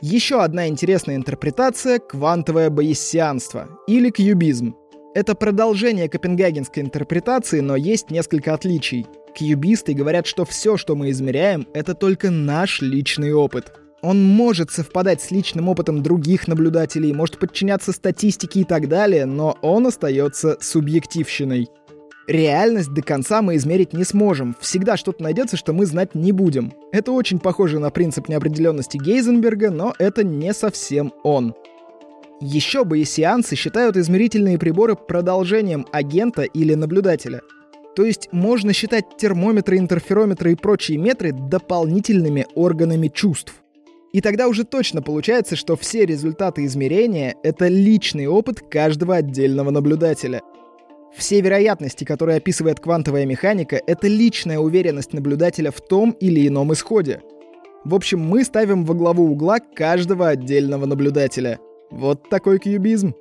Еще 0.00 0.42
одна 0.42 0.68
интересная 0.68 1.16
интерпретация— 1.16 1.98
квантовое 2.00 2.70
байессианство 2.70 3.68
или 3.86 4.10
кьюбизм. 4.10 4.74
Это 5.14 5.34
продолжение 5.34 6.08
копенгагенской 6.08 6.82
интерпретации, 6.82 7.60
но 7.60 7.76
есть 7.76 8.10
несколько 8.10 8.52
отличий. 8.52 9.06
Кьюбисты 9.34 9.94
говорят, 9.94 10.26
что 10.26 10.44
все, 10.44 10.76
что 10.76 10.94
мы 10.94 11.10
измеряем, 11.10 11.66
это 11.74 11.94
только 11.94 12.30
наш 12.30 12.80
личный 12.80 13.32
опыт. 13.32 13.72
Он 14.00 14.22
может 14.22 14.70
совпадать 14.70 15.22
с 15.22 15.30
личным 15.30 15.68
опытом 15.68 16.02
других 16.02 16.46
наблюдателей, 16.46 17.12
может 17.12 17.38
подчиняться 17.38 17.92
статистике 17.92 18.60
и 18.60 18.64
так 18.64 18.88
далее, 18.88 19.24
но 19.24 19.58
он 19.62 19.86
остается 19.86 20.58
субъективщиной. 20.60 21.68
Реальность 22.26 22.92
до 22.92 23.02
конца 23.02 23.42
мы 23.42 23.56
измерить 23.56 23.92
не 23.92 24.04
сможем. 24.04 24.56
Всегда 24.60 24.96
что-то 24.96 25.22
найдется, 25.22 25.56
что 25.56 25.72
мы 25.72 25.84
знать 25.84 26.14
не 26.14 26.32
будем. 26.32 26.72
Это 26.92 27.12
очень 27.12 27.38
похоже 27.38 27.80
на 27.80 27.90
принцип 27.90 28.28
неопределенности 28.28 28.98
Гейзенберга, 28.98 29.70
но 29.70 29.94
это 29.98 30.22
не 30.22 30.54
совсем 30.54 31.12
он. 31.22 31.54
Еще 32.40 32.84
байесианцы 32.84 33.56
считают 33.56 33.96
измерительные 33.96 34.58
приборы 34.58 34.96
продолжением 34.96 35.86
агента 35.92 36.42
или 36.42 36.74
наблюдателя— 36.74 37.40
то 37.94 38.04
есть 38.04 38.28
можно 38.32 38.72
считать 38.72 39.16
термометры, 39.16 39.78
интерферометры 39.78 40.52
и 40.52 40.56
прочие 40.56 40.98
метры 40.98 41.32
дополнительными 41.32 42.46
органами 42.54 43.08
чувств. 43.08 43.54
И 44.12 44.20
тогда 44.20 44.46
уже 44.46 44.64
точно 44.64 45.02
получается, 45.02 45.56
что 45.56 45.76
все 45.76 46.06
результаты 46.06 46.64
измерения— 46.66 47.34
это 47.42 47.66
личный 47.66 48.28
опыт 48.28 48.60
каждого 48.60 49.16
отдельного 49.16 49.70
наблюдателя. 49.70 50.40
Все 51.16 51.40
вероятности, 51.40 52.04
которые 52.04 52.38
описывает 52.38 52.80
квантовая 52.80 53.26
механика, 53.26 53.80
это 53.86 54.06
личная 54.06 54.58
уверенность 54.58 55.12
наблюдателя 55.12 55.70
в 55.70 55.80
том 55.80 56.12
или 56.12 56.46
ином 56.46 56.72
исходе. 56.72 57.22
В 57.84 57.94
общем, 57.94 58.20
мы 58.20 58.44
ставим 58.44 58.84
во 58.84 58.94
главу 58.94 59.30
угла 59.30 59.58
каждого 59.58 60.28
отдельного 60.28 60.86
наблюдателя. 60.86 61.58
Вот 61.90 62.28
такой 62.30 62.58
кьюбизм. 62.58 63.14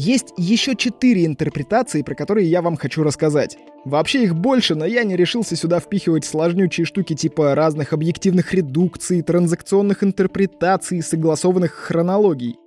Есть 0.00 0.32
еще 0.36 0.76
четыре 0.76 1.26
интерпретации, 1.26 2.02
про 2.02 2.14
которые 2.14 2.48
я 2.48 2.62
вам 2.62 2.76
хочу 2.76 3.02
рассказать. 3.02 3.58
Вообще 3.84 4.22
их 4.22 4.36
больше, 4.36 4.76
но 4.76 4.86
я 4.86 5.02
не 5.02 5.16
решился 5.16 5.56
сюда 5.56 5.80
впихивать 5.80 6.24
сложнючие 6.24 6.84
штуки 6.84 7.16
типа 7.16 7.56
разных 7.56 7.92
объективных 7.92 8.54
редукций, 8.54 9.22
транзакционных 9.22 10.04
интерпретаций, 10.04 11.02
согласованных 11.02 11.72
хронологий. 11.72 12.58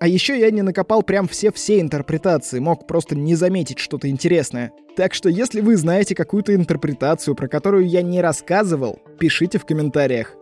А 0.00 0.08
еще 0.08 0.36
я 0.36 0.50
не 0.50 0.62
накопал 0.62 1.04
прям 1.04 1.28
все-все 1.28 1.78
интерпретации, 1.80 2.58
мог 2.58 2.88
просто 2.88 3.14
не 3.14 3.36
заметить 3.36 3.78
что-то 3.78 4.08
интересное. 4.08 4.72
Так 4.96 5.14
что 5.14 5.28
если 5.28 5.60
вы 5.60 5.76
знаете 5.76 6.16
какую-то 6.16 6.56
интерпретацию, 6.56 7.36
про 7.36 7.46
которую 7.46 7.86
я 7.86 8.02
не 8.02 8.20
рассказывал, 8.20 8.98
пишите 9.20 9.60
в 9.60 9.64
комментариях. 9.64 10.34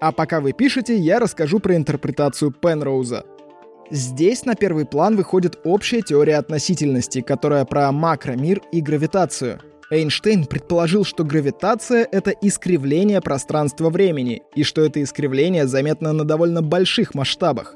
А 0.00 0.12
пока 0.12 0.40
вы 0.40 0.52
пишете, 0.52 0.96
я 0.96 1.18
расскажу 1.18 1.58
про 1.58 1.76
интерпретацию 1.76 2.52
Пенроуза. 2.52 3.26
Здесь 3.90 4.44
на 4.44 4.54
первый 4.54 4.86
план 4.86 5.16
выходит 5.16 5.58
общая 5.64 6.00
теория 6.00 6.36
относительности, 6.36 7.22
которая 7.22 7.64
про 7.64 7.90
макромир 7.90 8.62
и 8.70 8.80
гравитацию. 8.80 9.60
Эйнштейн 9.90 10.46
предположил, 10.46 11.04
что 11.04 11.24
гравитация— 11.24 12.06
это 12.12 12.30
искривление 12.30 13.20
пространства-времени, 13.20 14.42
и 14.54 14.62
что 14.62 14.82
это 14.82 15.02
искривление 15.02 15.66
заметно 15.66 16.12
на 16.12 16.24
довольно 16.24 16.62
больших 16.62 17.16
масштабах. 17.16 17.74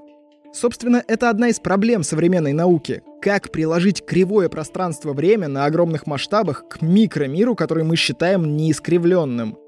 Собственно, 0.52 1.02
это 1.09 1.30
одна 1.30 1.49
из 1.49 1.59
проблем 1.59 2.04
современной 2.04 2.52
науки. 2.52 3.02
Как 3.21 3.50
приложить 3.50 4.06
кривое 4.06 4.49
пространство-время 4.49 5.49
на 5.49 5.64
огромных 5.64 6.06
масштабах 6.06 6.68
к 6.68 6.80
микромиру, 6.80 7.56
который 7.56 7.83
мы 7.83 7.97
считаем 7.97 8.56
неискривленным? 8.56 9.59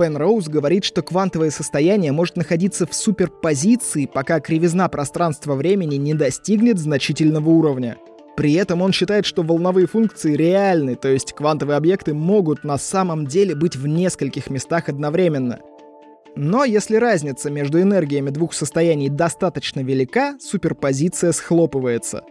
Пенроуз 0.00 0.48
говорит, 0.48 0.84
что 0.84 1.02
квантовое 1.02 1.50
состояние 1.50 2.10
может 2.12 2.36
находиться 2.36 2.86
в 2.86 2.94
суперпозиции, 2.94 4.06
пока 4.06 4.40
кривизна 4.40 4.88
пространства-времени 4.88 5.96
не 5.96 6.14
достигнет 6.14 6.78
значительного 6.78 7.50
уровня. 7.50 7.98
При 8.34 8.54
этом 8.54 8.80
он 8.80 8.92
считает, 8.92 9.26
что 9.26 9.42
волновые 9.42 9.86
функции 9.86 10.34
реальны, 10.34 10.96
то 10.96 11.08
есть 11.08 11.34
квантовые 11.34 11.76
объекты 11.76 12.14
могут 12.14 12.64
на 12.64 12.78
самом 12.78 13.26
деле 13.26 13.54
быть 13.54 13.76
в 13.76 13.86
нескольких 13.86 14.48
местах 14.48 14.88
одновременно. 14.88 15.58
Но 16.34 16.64
если 16.64 16.96
разница 16.96 17.50
между 17.50 17.78
энергиями 17.82 18.30
двух 18.30 18.54
состояний 18.54 19.10
достаточно 19.10 19.80
велика, 19.80 20.38
суперпозиция 20.40 21.32
схлопывается. 21.32 22.22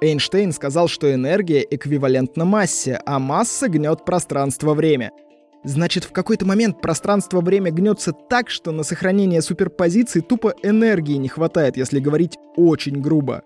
Эйнштейн 0.00 0.52
сказал, 0.52 0.86
что 0.86 1.12
энергия 1.12 1.66
эквивалентна 1.68 2.44
массе, 2.44 3.00
а 3.04 3.18
масса 3.18 3.66
гнет 3.66 4.04
пространство-время— 4.04 5.10
Значит, 5.62 6.04
в 6.04 6.12
какой-то 6.12 6.46
момент 6.46 6.80
пространство-время 6.80 7.70
гнется 7.70 8.12
так, 8.12 8.48
что 8.48 8.72
на 8.72 8.82
сохранение 8.82 9.42
суперпозиции 9.42 10.20
тупо 10.20 10.54
энергии 10.62 11.16
не 11.16 11.28
хватает, 11.28 11.76
если 11.76 12.00
говорить 12.00 12.38
очень 12.56 13.00
грубо. 13.00 13.42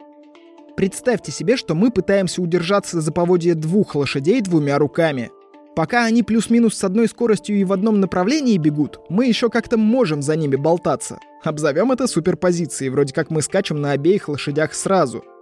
Представьте 0.76 1.33
себе, 1.33 1.56
что 1.56 1.75
мы 1.75 1.90
пытаемся 1.90 2.40
удержаться 2.40 3.00
за 3.00 3.12
поводье 3.12 3.54
двух 3.54 3.94
лошадей 3.94 4.40
двумя 4.40 4.78
руками. 4.78 5.30
Пока 5.75 6.04
они 6.04 6.23
плюс-минус 6.23 6.75
с 6.75 6.85
одной 6.85 7.09
скоростью 7.09 7.56
и 7.56 7.64
в 7.64 7.73
одном 7.73 7.99
направлении 7.99 8.59
бегут, 8.59 9.00
мы 9.09 9.26
еще 9.26 9.50
как-то 9.50 9.76
можем 9.76 10.23
за 10.23 10.37
ними 10.37 10.54
болтаться. 10.54 11.18
Обзовем 11.42 11.90
это 11.90 12.06
суперпозицией, 12.06 12.90
вроде 12.90 13.12
как 13.12 13.30
мы 13.30 13.42
скачем 13.42 13.80
на 13.80 13.90
обеих 13.90 14.28
лошадях 14.28 14.73
сразу— 14.73 15.25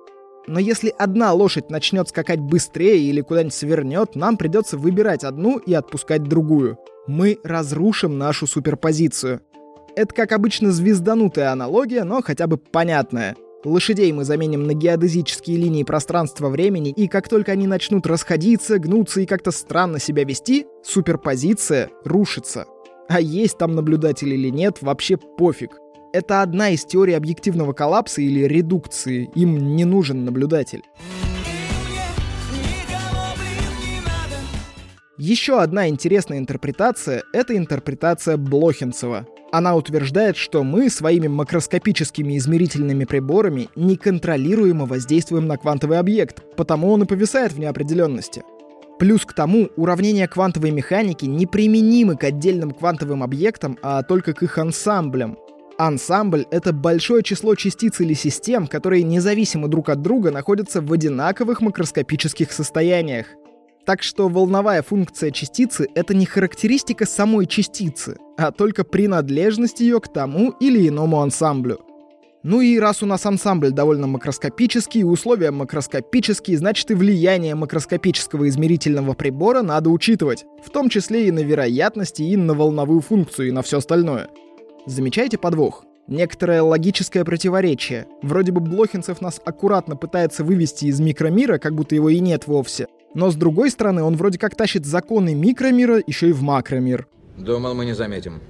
но 0.46 0.58
если 0.58 0.92
одна 0.98 1.32
лошадь 1.32 1.70
начнет 1.70 2.08
скакать 2.08 2.40
быстрее 2.40 2.98
или 2.98 3.20
куда-нибудь 3.20 3.54
свернет, 3.54 4.16
нам 4.16 4.36
придется 4.36 4.76
выбирать 4.76 5.24
одну 5.24 5.58
и 5.58 5.72
отпускать 5.72 6.24
другую. 6.24 6.78
Мы 7.06 7.38
разрушим 7.44 8.18
нашу 8.18 8.46
суперпозицию. 8.46 9.40
Это, 9.94 10.14
как 10.14 10.32
обычно, 10.32 10.72
звезданутая 10.72 11.52
аналогия, 11.52 12.04
но 12.04 12.22
хотя 12.22 12.46
бы 12.46 12.56
понятная. 12.56 13.36
Лошадей 13.64 14.10
мы 14.12 14.24
заменим 14.24 14.64
на 14.64 14.74
геодезические 14.74 15.56
линии 15.56 15.84
пространства-времени, 15.84 16.90
и 16.90 17.06
как 17.06 17.28
только 17.28 17.52
они 17.52 17.68
начнут 17.68 18.06
расходиться, 18.06 18.78
гнуться 18.78 19.20
и 19.20 19.26
как-то 19.26 19.52
странно 19.52 20.00
себя 20.00 20.24
вести, 20.24 20.66
суперпозиция 20.82 21.90
рушится. 22.04 22.66
А 23.08 23.20
есть 23.20 23.58
там 23.58 23.74
наблюдатель 23.74 24.32
или 24.32 24.48
нет, 24.48 24.78
вообще 24.80 25.16
пофиг. 25.16 25.81
Это 26.12 26.42
одна 26.42 26.68
из 26.68 26.84
теорий 26.84 27.14
объективного 27.14 27.72
коллапса 27.72 28.20
или 28.20 28.40
редукции. 28.40 29.30
Им 29.34 29.76
не 29.76 29.86
нужен 29.86 30.26
наблюдатель. 30.26 30.82
Еще 35.16 35.60
одна 35.60 35.88
интересная 35.88 36.38
интерпретация— 36.38 37.22
это 37.32 37.56
интерпретация 37.56 38.36
Блохинцева. 38.36 39.26
Она 39.52 39.74
утверждает, 39.74 40.36
что 40.36 40.64
мы 40.64 40.90
своими 40.90 41.28
макроскопическими 41.28 42.36
измерительными 42.36 43.04
приборами 43.04 43.68
неконтролируемо 43.76 44.84
воздействуем 44.84 45.46
на 45.46 45.56
квантовый 45.56 45.98
объект, 45.98 46.42
потому 46.56 46.90
он 46.90 47.04
и 47.04 47.06
повисает 47.06 47.52
в 47.52 47.58
неопределенности. 47.58 48.42
Плюс 48.98 49.24
к 49.24 49.32
тому, 49.32 49.68
уравнения 49.76 50.28
квантовой 50.28 50.70
механики 50.70 51.24
неприменимы 51.24 52.16
к 52.16 52.24
отдельным 52.24 52.72
квантовым 52.72 53.22
объектам, 53.22 53.78
а 53.82 54.02
только 54.02 54.32
к 54.34 54.42
их 54.42 54.58
ансамблям. 54.58 55.38
Ансамбль— 55.84 56.46
это 56.52 56.72
большое 56.72 57.24
число 57.24 57.56
частиц 57.56 57.98
или 58.00 58.14
систем, 58.14 58.68
которые 58.68 59.02
независимо 59.02 59.66
друг 59.66 59.88
от 59.88 60.00
друга 60.00 60.30
находятся 60.30 60.80
в 60.80 60.92
одинаковых 60.92 61.60
макроскопических 61.60 62.52
состояниях. 62.52 63.26
Так 63.84 64.04
что 64.04 64.28
волновая 64.28 64.82
функция 64.82 65.32
частицы— 65.32 65.88
это 65.96 66.14
не 66.14 66.24
характеристика 66.24 67.04
самой 67.04 67.46
частицы, 67.46 68.16
а 68.38 68.52
только 68.52 68.84
принадлежность 68.84 69.80
ее 69.80 70.00
к 70.00 70.06
тому 70.06 70.50
или 70.60 70.86
иному 70.86 71.20
ансамблю. 71.20 71.80
Ну 72.44 72.60
и 72.60 72.78
раз 72.78 73.02
у 73.02 73.06
нас 73.06 73.26
ансамбль 73.26 73.72
довольно 73.72 74.06
макроскопический, 74.06 75.02
условия 75.02 75.50
макроскопические, 75.50 76.58
значит 76.58 76.92
и 76.92 76.94
влияние 76.94 77.56
макроскопического 77.56 78.48
измерительного 78.48 79.14
прибора 79.14 79.62
надо 79.62 79.90
учитывать, 79.90 80.44
в 80.64 80.70
том 80.70 80.88
числе 80.88 81.26
и 81.26 81.32
на 81.32 81.40
вероятности, 81.40 82.22
и 82.22 82.36
на 82.36 82.54
волновую 82.54 83.00
функцию, 83.00 83.48
и 83.48 83.52
на 83.52 83.62
все 83.62 83.78
остальное. 83.78 84.28
Замечаете 84.86 85.38
подвох? 85.38 85.84
Некоторое 86.08 86.62
логическое 86.62 87.24
противоречие. 87.24 88.06
Вроде 88.22 88.50
бы 88.50 88.60
Блохинцев 88.60 89.20
нас 89.20 89.40
аккуратно 89.44 89.96
пытается 89.96 90.42
вывести 90.42 90.86
из 90.86 90.98
микромира, 90.98 91.58
как 91.58 91.74
будто 91.74 91.94
его 91.94 92.08
и 92.08 92.18
нет 92.18 92.48
вовсе. 92.48 92.88
Но 93.14 93.30
с 93.30 93.36
другой 93.36 93.70
стороны, 93.70 94.02
он 94.02 94.16
вроде 94.16 94.38
как 94.38 94.56
тащит 94.56 94.84
законы 94.84 95.34
микромира 95.34 96.02
еще 96.04 96.30
и 96.30 96.32
в 96.32 96.42
макромир. 96.42 97.06
Думал, 97.38 97.74
мы 97.74 97.84
не 97.84 97.94
заметим. 97.94 98.40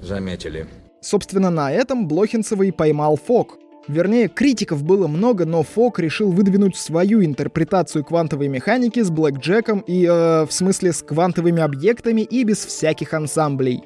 Заметили. 0.00 0.66
Собственно, 1.00 1.50
на 1.50 1.72
этом 1.72 2.06
Блохинцева 2.06 2.62
и 2.62 2.70
поймал 2.70 3.16
Фок. 3.16 3.58
Вернее, 3.88 4.28
критиков 4.28 4.84
было 4.84 5.08
много, 5.08 5.46
но 5.46 5.62
Фок 5.62 5.98
решил 5.98 6.30
выдвинуть 6.30 6.76
свою 6.76 7.24
интерпретацию 7.24 8.04
квантовой 8.04 8.48
механики 8.48 9.02
с 9.02 9.10
блэкджеком 9.10 9.80
и, 9.80 10.04
э, 10.04 10.44
в 10.44 10.52
смысле, 10.52 10.92
с 10.92 11.02
квантовыми 11.02 11.62
объектами 11.62 12.20
и 12.20 12.44
без 12.44 12.64
всяких 12.64 13.14
ансамблей. 13.14 13.82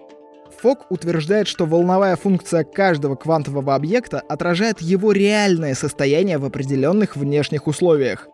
Фок 0.62 0.86
утверждает, 0.90 1.48
что 1.48 1.66
волновая 1.66 2.14
функция 2.14 2.62
каждого 2.62 3.16
квантового 3.16 3.74
объекта 3.74 4.20
отражает 4.28 4.80
его 4.80 5.10
реальное 5.10 5.74
состояние 5.74 6.38
в 6.38 6.44
определенных 6.44 7.16
внешних 7.16 7.66
условиях. 7.66 8.28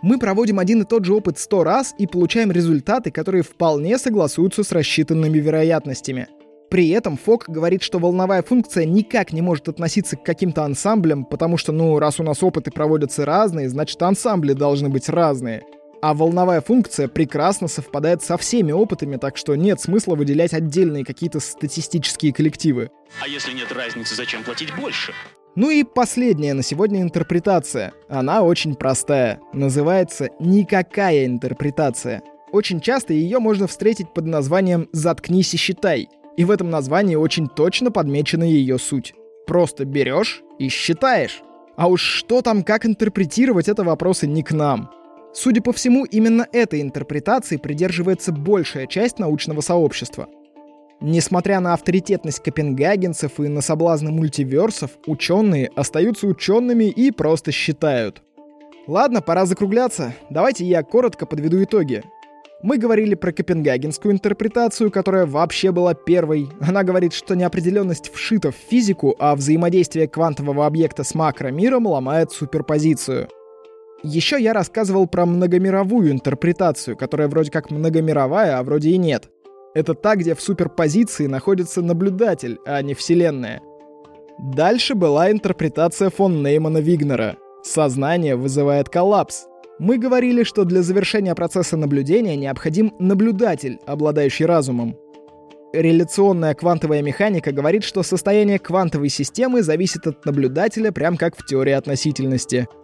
Мы 0.00 0.20
проводим 0.20 0.60
один 0.60 0.82
и 0.82 0.84
тот 0.84 1.04
же 1.04 1.14
опыт 1.14 1.36
сто 1.36 1.64
раз 1.64 1.92
и 1.98 2.06
получаем 2.06 2.52
результаты, 2.52 3.10
которые 3.10 3.42
вполне 3.42 3.98
согласуются 3.98 4.62
с 4.62 4.70
рассчитанными 4.70 5.38
вероятностями. 5.38 6.28
При 6.70 6.90
этом 6.90 7.16
Фок 7.16 7.46
говорит, 7.48 7.82
что 7.82 7.98
волновая 7.98 8.44
функция 8.44 8.84
никак 8.84 9.32
не 9.32 9.42
может 9.42 9.68
относиться 9.68 10.16
к 10.16 10.22
каким-то 10.22 10.62
ансамблям, 10.62 11.24
потому 11.24 11.56
что, 11.56 11.72
ну, 11.72 11.98
раз 11.98 12.20
у 12.20 12.22
нас 12.22 12.40
опыты 12.44 12.70
проводятся 12.70 13.24
разные, 13.24 13.68
значит 13.68 14.00
ансамбли 14.00 14.52
должны 14.52 14.90
быть 14.90 15.08
разные. 15.08 15.64
А 16.04 16.12
волновая 16.12 16.60
функция 16.60 17.08
прекрасно 17.08 17.66
совпадает 17.66 18.22
со 18.22 18.36
всеми 18.36 18.72
опытами, 18.72 19.16
так 19.16 19.38
что 19.38 19.54
нет 19.54 19.80
смысла 19.80 20.16
выделять 20.16 20.52
отдельные 20.52 21.02
какие-то 21.02 21.40
статистические 21.40 22.34
коллективы. 22.34 22.90
А 23.22 23.26
если 23.26 23.54
нет 23.54 23.72
разницы, 23.72 24.14
зачем 24.14 24.44
платить 24.44 24.68
больше? 24.76 25.14
Ну 25.56 25.70
и 25.70 25.82
последняя 25.82 26.52
на 26.52 26.62
сегодня 26.62 27.00
интерпретация. 27.00 27.94
Она 28.10 28.42
очень 28.42 28.74
простая. 28.74 29.40
Называется 29.54 30.28
«никакая 30.40 31.24
интерпретация». 31.24 32.22
Очень 32.52 32.82
часто 32.82 33.14
ее 33.14 33.38
можно 33.38 33.66
встретить 33.66 34.12
под 34.12 34.26
названием 34.26 34.90
«заткнись 34.92 35.54
и 35.54 35.56
считай». 35.56 36.10
И 36.36 36.44
в 36.44 36.50
этом 36.50 36.68
названии 36.68 37.16
очень 37.16 37.48
точно 37.48 37.90
подмечена 37.90 38.44
ее 38.44 38.78
суть. 38.78 39.14
Просто 39.46 39.86
берешь 39.86 40.42
и 40.58 40.68
считаешь. 40.68 41.40
А 41.76 41.88
уж 41.88 42.02
что 42.02 42.42
там, 42.42 42.62
как 42.62 42.84
интерпретировать, 42.84 43.68
это 43.68 43.84
вопросы 43.84 44.26
не 44.26 44.42
к 44.42 44.52
нам. 44.52 44.90
Судя 45.34 45.60
по 45.60 45.72
всему, 45.72 46.04
именно 46.04 46.46
этой 46.52 46.80
интерпретации 46.80 47.56
придерживается 47.56 48.30
большая 48.30 48.86
часть 48.86 49.18
научного 49.18 49.62
сообщества. 49.62 50.28
Несмотря 51.00 51.58
на 51.58 51.74
авторитетность 51.74 52.38
копенгагенцев 52.38 53.40
и 53.40 53.48
на 53.48 53.60
соблазны 53.60 54.12
мультиверсов, 54.12 54.92
ученые 55.06 55.70
остаются 55.74 56.28
учеными 56.28 56.84
и 56.84 57.10
просто 57.10 57.50
считают. 57.50 58.22
Ладно, 58.86 59.22
пора 59.22 59.44
закругляться. 59.44 60.14
Давайте 60.30 60.64
я 60.64 60.82
коротко 60.84 61.26
подведу 61.26 61.62
итоги. 61.62 62.04
Мы 62.62 62.78
говорили 62.78 63.14
про 63.14 63.32
копенгагенскую 63.32 64.14
интерпретацию, 64.14 64.90
которая 64.90 65.26
вообще 65.26 65.72
была 65.72 65.94
первой. 65.94 66.48
Она 66.60 66.84
говорит, 66.84 67.12
что 67.12 67.34
неопределенность 67.34 68.10
вшита 68.14 68.52
в 68.52 68.54
физику, 68.54 69.16
а 69.18 69.34
взаимодействие 69.34 70.06
квантового 70.06 70.64
объекта 70.64 71.02
с 71.02 71.14
макромиром 71.14 71.86
ломает 71.86 72.30
суперпозицию. 72.30 73.28
Еще 74.04 74.38
я 74.38 74.52
рассказывал 74.52 75.06
про 75.06 75.24
многомировую 75.24 76.12
интерпретацию, 76.12 76.94
которая 76.94 77.26
вроде 77.26 77.50
как 77.50 77.70
многомировая, 77.70 78.58
а 78.58 78.62
вроде 78.62 78.90
и 78.90 78.98
нет. 78.98 79.30
Это 79.74 79.94
та, 79.94 80.14
где 80.14 80.34
в 80.34 80.42
суперпозиции 80.42 81.26
находится 81.26 81.80
наблюдатель, 81.80 82.58
а 82.66 82.82
не 82.82 82.92
Вселенная. 82.92 83.62
Дальше 84.38 84.94
была 84.94 85.30
интерпретация 85.30 86.10
фон 86.10 86.42
Неймана 86.42 86.78
Вигнера. 86.78 87.36
Сознание 87.62 88.36
вызывает 88.36 88.90
коллапс. 88.90 89.46
Мы 89.78 89.96
говорили, 89.96 90.42
что 90.42 90.64
для 90.64 90.82
завершения 90.82 91.34
процесса 91.34 91.78
наблюдения 91.78 92.36
необходим 92.36 92.92
наблюдатель, 92.98 93.78
обладающий 93.86 94.44
разумом. 94.44 94.96
Реляционная 95.72 96.54
квантовая 96.54 97.00
механика 97.00 97.52
говорит, 97.52 97.84
что 97.84 98.02
состояние 98.02 98.58
квантовой 98.58 99.08
системы 99.08 99.62
зависит 99.62 100.06
от 100.06 100.26
наблюдателя, 100.26 100.92
прям 100.92 101.16
как 101.16 101.38
в 101.38 101.46
теории 101.46 101.72
относительности— 101.72 102.68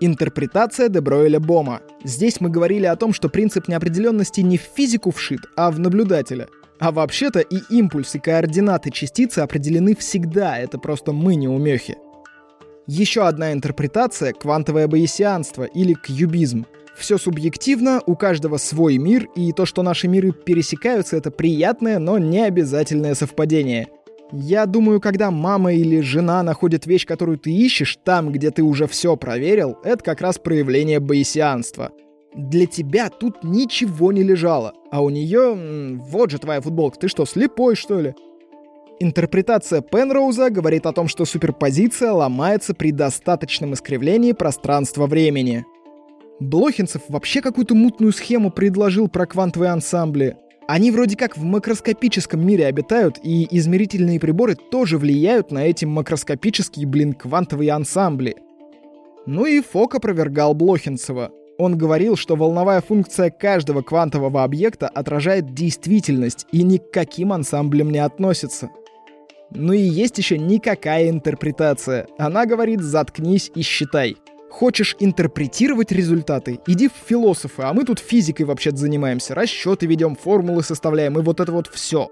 Интерпретация 0.00 0.88
Дебройля 0.88 1.40
Бома. 1.40 1.80
Здесь 2.04 2.40
мы 2.40 2.50
говорили 2.50 2.86
о 2.86 2.94
том, 2.94 3.12
что 3.12 3.28
принцип 3.28 3.66
неопределенности 3.66 4.40
не 4.42 4.56
в 4.56 4.62
физику 4.62 5.10
вшит, 5.10 5.40
а 5.56 5.72
в 5.72 5.80
наблюдателя. 5.80 6.46
А 6.78 6.92
вообще-то 6.92 7.40
и 7.40 7.58
импульс, 7.68 8.14
и 8.14 8.20
координаты 8.20 8.92
частицы 8.92 9.40
определены 9.40 9.96
всегда, 9.96 10.56
это 10.56 10.78
просто 10.78 11.10
мы 11.10 11.34
не 11.34 11.48
умехи. 11.48 11.96
Еще 12.86 13.26
одна 13.26 13.52
интерпретация— 13.52 14.32
квантовое 14.40 14.86
боесианство 14.86 15.64
или 15.64 15.94
кьюбизм. 15.94 16.66
Все 16.96 17.18
субъективно, 17.18 18.00
у 18.06 18.14
каждого 18.14 18.56
свой 18.56 18.98
мир, 18.98 19.26
и 19.34 19.52
то, 19.52 19.66
что 19.66 19.82
наши 19.82 20.06
миры 20.06 20.30
пересекаются, 20.32 21.16
это 21.16 21.32
приятное, 21.32 21.98
но 21.98 22.18
не 22.18 22.40
обязательное 22.44 23.16
совпадение— 23.16 23.88
я 24.32 24.66
думаю, 24.66 25.00
когда 25.00 25.30
мама 25.30 25.72
или 25.72 26.00
жена 26.00 26.42
находит 26.42 26.86
вещь, 26.86 27.06
которую 27.06 27.38
ты 27.38 27.50
ищешь, 27.50 27.98
там, 28.04 28.30
где 28.30 28.50
ты 28.50 28.62
уже 28.62 28.86
все 28.86 29.16
проверил, 29.16 29.78
это 29.84 30.04
как 30.04 30.20
раз 30.20 30.38
проявление 30.38 31.00
боесианства. 31.00 31.92
Для 32.34 32.66
тебя 32.66 33.08
тут 33.08 33.42
ничего 33.42 34.12
не 34.12 34.22
лежало, 34.22 34.74
а 34.90 35.02
у 35.02 35.08
нее... 35.08 35.98
Вот 36.10 36.30
же 36.30 36.38
твоя 36.38 36.60
футболка, 36.60 36.98
ты 36.98 37.08
что, 37.08 37.24
слепой, 37.24 37.74
что 37.74 38.00
ли? 38.00 38.14
Интерпретация 39.00 39.80
Пенроуза 39.80 40.50
говорит 40.50 40.84
о 40.84 40.92
том, 40.92 41.08
что 41.08 41.24
суперпозиция 41.24 42.12
ломается 42.12 42.74
при 42.74 42.92
достаточном 42.92 43.74
искривлении 43.74 44.32
пространства-времени. 44.32 45.64
Блохинцев 46.40 47.02
вообще 47.08 47.40
какую-то 47.40 47.74
мутную 47.74 48.12
схему 48.12 48.50
предложил 48.50 49.08
про 49.08 49.26
квантовые 49.26 49.70
ансамбли. 49.70 50.36
Они 50.68 50.90
вроде 50.90 51.16
как 51.16 51.38
в 51.38 51.42
макроскопическом 51.42 52.46
мире 52.46 52.66
обитают, 52.66 53.18
и 53.22 53.48
измерительные 53.56 54.20
приборы 54.20 54.54
тоже 54.54 54.98
влияют 54.98 55.50
на 55.50 55.64
эти 55.64 55.86
макроскопические, 55.86 56.86
блин, 56.86 57.14
квантовые 57.14 57.72
ансамбли. 57.72 58.36
Ну 59.24 59.46
и 59.46 59.62
Фок 59.62 59.94
опровергал 59.94 60.52
Блохинцева. 60.52 61.32
Он 61.56 61.78
говорил, 61.78 62.16
что 62.16 62.36
волновая 62.36 62.82
функция 62.82 63.30
каждого 63.30 63.80
квантового 63.80 64.44
объекта 64.44 64.88
отражает 64.88 65.54
действительность 65.54 66.46
и 66.52 66.62
ни 66.62 66.76
к 66.76 66.90
каким 66.90 67.32
ансамблям 67.32 67.90
не 67.90 68.00
относится. 68.00 68.68
Ну 69.50 69.72
и 69.72 69.80
есть 69.80 70.18
еще 70.18 70.36
никакая 70.36 71.08
интерпретация. 71.08 72.08
Она 72.18 72.44
говорит 72.44 72.82
«заткнись 72.82 73.50
и 73.54 73.62
считай». 73.62 74.18
Хочешь 74.50 74.96
интерпретировать 74.98 75.92
результаты? 75.92 76.60
Иди 76.66 76.88
в 76.88 76.92
философы, 77.06 77.62
а 77.62 77.72
мы 77.72 77.84
тут 77.84 77.98
физикой 77.98 78.46
вообще-то 78.46 78.76
занимаемся. 78.76 79.34
Расчеты 79.34 79.86
ведем, 79.86 80.16
формулы 80.16 80.62
составляем 80.62 81.18
и 81.18 81.22
вот 81.22 81.40
это 81.40 81.52
вот 81.52 81.68
все. 81.68 82.08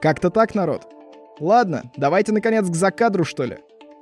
Как-то 0.00 0.30
так, 0.30 0.54
народ. 0.54 0.86
Ладно, 1.40 1.90
давайте 1.96 2.32
наконец 2.32 2.68
к 2.68 2.74
закадру, 2.74 3.24
что 3.24 3.44
ли. 3.44 3.58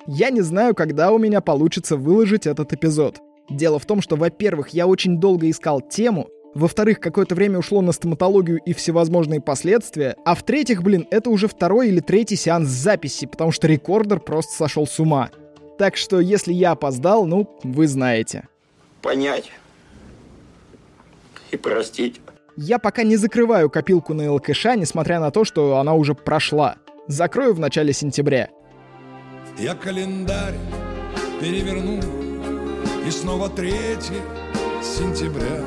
Я 0.07 0.31
не 0.31 0.41
знаю, 0.41 0.75
когда 0.75 1.11
у 1.13 1.19
меня 1.19 1.41
получится 1.41 1.97
выложить 1.97 2.47
этот 2.47 2.73
эпизод. 2.73 3.21
Дело 3.49 3.79
в 3.79 3.87
том, 3.87 4.01
что, 4.01 4.17
во-первых, 4.17 4.71
я 4.71 4.87
очень 4.87 5.19
долго 5.19 5.49
искал 5.49 5.81
тему, 5.81 6.29
во-вторых, 6.55 6.99
какое-то 6.99 7.37
время 7.37 7.59
ушло 7.59 7.81
на 7.81 7.93
стоматологию 7.93 8.59
и 8.65 8.73
всевозможные 8.73 9.41
последствия, 9.41 10.17
а 10.25 10.35
в-третьих, 10.35 10.83
блин, 10.83 11.07
это 11.11 11.31
уже 11.31 11.47
второй 11.47 11.89
или 11.89 12.01
третий 12.01 12.35
сеанс 12.35 12.69
записи, 12.69 13.27
потому 13.27 13.53
что 13.53 13.69
рекордер 13.69 14.19
просто 14.19 14.57
сошел 14.57 14.87
с 14.87 14.99
ума. 14.99 15.31
Так 15.81 15.97
что, 15.97 16.21
если 16.21 16.53
я 16.53 16.73
опоздал, 16.73 17.25
ну, 17.25 17.59
вы 17.63 17.89
знаете. 17.89 18.47
Понять 19.01 19.51
и 21.53 21.57
простить. 21.57 22.21
Я 22.55 22.79
пока 22.79 23.03
не 23.03 23.17
закрываю 23.17 23.71
копилку 23.71 24.13
на 24.13 24.31
ЛКШ, 24.31 24.77
несмотря 24.77 25.21
на 25.21 25.31
то, 25.31 25.47
что 25.47 25.79
она 25.79 25.95
уже 25.95 26.15
прошла. 26.15 26.77
Закрою 27.07 27.55
в 27.55 27.61
начале 27.61 27.95
сентября. 27.95 28.51
Я 29.59 29.75
календарь 29.75 30.59
переверну, 31.41 31.99
и 33.07 33.11
снова 33.11 33.49
3 33.49 33.73
сентября. 34.83 35.65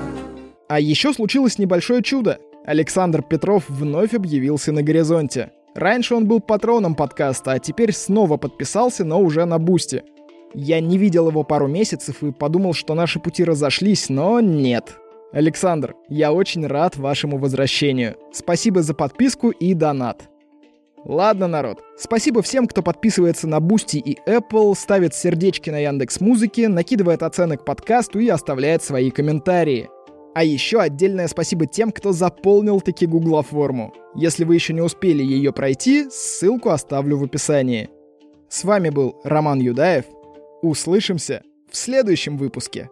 А 0.70 0.80
еще 0.80 1.12
случилось 1.12 1.58
небольшое 1.58 2.04
чудо. 2.04 2.38
Александр 2.68 3.24
Петров 3.24 3.68
вновь 3.68 4.14
объявился 4.14 4.72
на 4.72 4.84
горизонте. 4.84 5.52
Раньше 5.76 6.16
он 6.16 6.28
был 6.28 6.40
патроном 6.40 6.96
подкаста, 6.96 7.54
а 7.54 7.60
теперь 7.60 7.94
снова 7.94 8.38
подписался, 8.38 9.04
но 9.04 9.20
уже 9.20 9.46
на 9.46 9.58
Boosty. 9.58 10.04
Я 10.54 10.80
не 10.80 10.98
видел 10.98 11.30
его 11.30 11.44
пару 11.44 11.68
месяцев 11.68 12.22
и 12.22 12.32
подумал, 12.32 12.74
что 12.74 12.94
наши 12.94 13.20
пути 13.20 13.44
разошлись, 13.44 14.10
но 14.10 14.40
нет. 14.40 14.98
Александр, 15.32 15.96
я 16.10 16.32
очень 16.32 16.68
рад 16.68 16.96
вашему 16.96 17.40
возвращению. 17.40 18.16
Спасибо 18.32 18.84
за 18.84 18.94
подписку 18.94 19.50
и 19.50 19.74
донат. 19.74 20.30
Ладно, 21.06 21.48
народ. 21.48 21.84
Спасибо 21.98 22.42
всем, 22.44 22.68
кто 22.68 22.82
подписывается 22.82 23.48
на 23.48 23.60
Boosty 23.60 23.98
и 23.98 24.18
Apple, 24.28 24.74
ставит 24.76 25.16
сердечки 25.16 25.70
на 25.70 25.80
Яндекс 25.80 26.22
Музыке, 26.22 26.70
накидывает 26.70 27.24
оценок 27.24 27.66
подкасту 27.66 28.20
и 28.20 28.30
оставляет 28.30 28.84
свои 28.84 29.10
комментарии. 29.10 29.90
А 30.34 30.44
еще 30.44 30.80
отдельное 30.80 31.28
спасибо 31.28 31.68
тем, 31.68 31.92
кто 31.92 32.12
заполнил 32.12 32.82
таки 32.82 33.06
Гугла 33.06 33.44
форму. 33.44 33.94
Если 34.16 34.44
вы 34.44 34.56
еще 34.56 34.74
не 34.74 34.82
успели 34.82 35.24
ее 35.24 35.54
пройти, 35.54 36.10
ссылку 36.10 36.70
оставлю 36.70 37.18
в 37.18 37.24
описании. 37.24 37.90
С 38.50 38.64
вами 38.64 38.90
был 38.90 39.20
Роман 39.24 39.60
Юдаев. 39.60 40.06
Услышимся 40.62 41.44
в 41.70 41.78
следующем 41.78 42.38
выпуске. 42.38 42.90